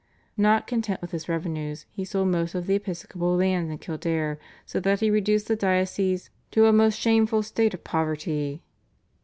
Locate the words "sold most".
2.03-2.55